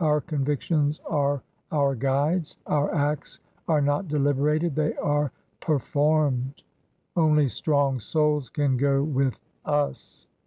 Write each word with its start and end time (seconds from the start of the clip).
Our 0.00 0.20
convic 0.20 0.60
tions 0.60 1.00
are 1.08 1.40
our 1.72 1.94
guides, 1.94 2.58
our 2.66 2.94
acts 2.94 3.40
are 3.68 3.80
not 3.80 4.06
deliberated— 4.06 4.74
they 4.76 4.94
are 4.98 5.32
performed. 5.60 6.62
Only 7.16 7.48
strong 7.48 7.98
souls 7.98 8.50
can 8.50 8.76
go 8.76 9.02
with 9.02 9.40
us.'' 9.64 10.28